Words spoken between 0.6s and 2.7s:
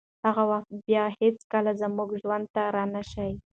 به بیا هیڅکله زموږ ژوند ته